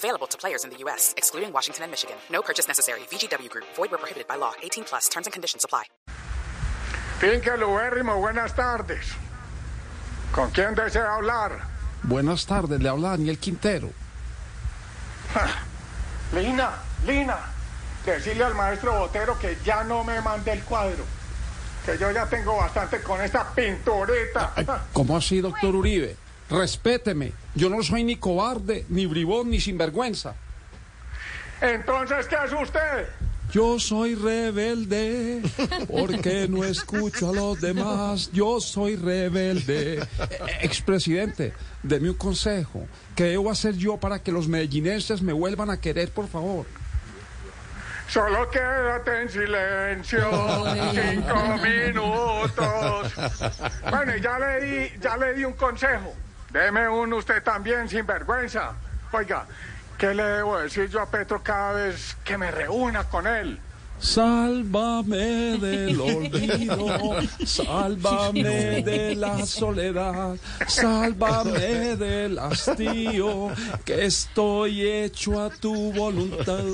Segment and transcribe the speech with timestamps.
[0.00, 2.16] Available to players in the U.S., excluding Washington and Michigan.
[2.30, 3.00] No purchase necessary.
[3.10, 3.66] VGW Group.
[3.76, 4.52] Void where prohibited by law.
[4.62, 5.08] 18 plus.
[5.10, 5.84] Terms and conditions apply.
[7.18, 9.04] Finca Lubérrimo, buenas tardes.
[10.32, 11.66] ¿Con quién desea hablar?
[12.02, 13.90] Buenas tardes, le habla Daniel Quintero.
[16.32, 16.70] Lina,
[17.04, 17.38] Lina,
[18.06, 21.04] decirle al maestro Botero que ya no me mande el cuadro.
[21.84, 24.54] Que yo ya tengo bastante con esta pinturita.
[24.94, 26.16] ¿Cómo así, doctor Uribe?
[26.50, 27.32] Respéteme.
[27.54, 30.34] Yo no soy ni cobarde, ni bribón, ni sinvergüenza.
[31.60, 33.08] Entonces, ¿qué es usted?
[33.52, 35.42] Yo soy rebelde
[35.88, 38.30] porque no escucho a los demás.
[38.32, 39.98] Yo soy rebelde.
[39.98, 40.06] Eh,
[40.62, 42.86] Expresidente, deme un consejo.
[43.16, 46.64] ¿Qué debo hacer yo para que los medellinenses me vuelvan a querer, por favor?
[48.08, 50.30] Solo quédate en silencio
[50.92, 53.12] cinco minutos.
[53.88, 56.14] Bueno, ya le di, ya le di un consejo.
[56.52, 58.72] Deme uno usted también, sin vergüenza.
[59.12, 59.46] Oiga,
[59.98, 63.60] ¿qué le debo decir yo a Petro cada vez que me reúna con él?
[64.00, 73.50] Sálvame del olvido, sálvame de la soledad, sálvame del hastío,
[73.84, 76.64] que estoy hecho a tu voluntad.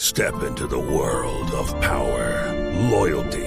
[0.00, 2.52] Step into the world of power,
[2.90, 3.46] loyalty,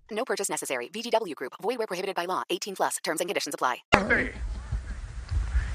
[0.11, 0.89] No purchase necessary.
[0.89, 1.53] VGW Group.
[1.61, 2.43] Void where prohibited by law.
[2.49, 2.97] 18 plus.
[3.03, 3.83] Terms and conditions apply.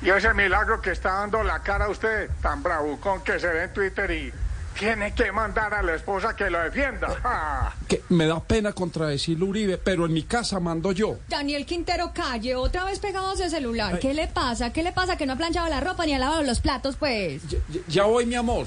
[0.03, 3.65] Y ese milagro que está dando la cara a usted, tan bravucón que se ve
[3.65, 4.31] en Twitter y
[4.79, 7.17] tiene que mandar a la esposa que lo defienda.
[7.25, 7.73] Ah.
[7.89, 11.17] Que me da pena contradecirle Uribe, pero en mi casa mando yo.
[11.29, 13.99] Daniel Quintero, calle, otra vez pegados de celular.
[13.99, 14.71] ¿Qué le pasa?
[14.71, 17.43] ¿Qué le pasa que no ha planchado la ropa ni ha lavado los platos, pues?
[17.89, 18.67] Ya, voy, mi amor.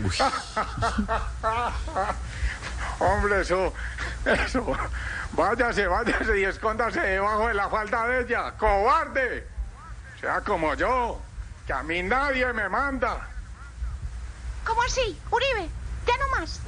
[3.00, 3.72] Hombre, eso,
[4.24, 4.76] eso.
[5.32, 8.52] Váyase, váyase y escóndase debajo de la falda de ella.
[8.58, 9.46] ¡Cobarde!
[10.20, 11.18] Sea como yo,
[11.66, 13.26] que a mí nadie me manda.
[14.64, 15.18] ¿Cómo así?
[15.30, 15.68] Uribe,
[16.06, 16.60] ya no más.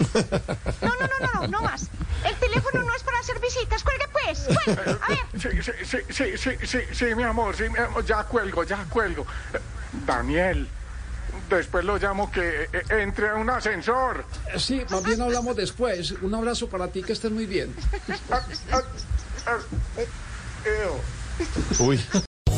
[0.81, 1.89] No, no, no, no, no, más.
[2.25, 3.83] El teléfono no es para hacer visitas.
[3.83, 4.49] Cuelgue pues.
[4.65, 4.99] Cuelgue.
[5.03, 5.19] A ver.
[5.39, 8.85] Sí, sí, sí, sí, sí, sí, sí, mi amor, sí, mi amor, ya cuelgo, ya
[8.89, 9.27] cuelgo.
[10.07, 10.69] Daniel,
[11.51, 14.25] después lo llamo que eh, entre a un ascensor.
[14.55, 16.13] Eh, Sí, más bien hablamos después.
[16.23, 17.75] Un abrazo para ti, que estés muy bien.
[18.31, 18.41] Ah,
[18.73, 18.83] ah,
[19.47, 19.59] ah,
[19.97, 20.89] eh.
[21.81, 22.01] Uy.